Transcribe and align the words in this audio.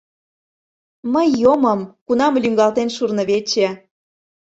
Мый 1.13 1.27
йомым, 1.41 1.79
кунам 2.05 2.33
лӱҥгалтен 2.43 2.89
шурнывече 2.95 3.67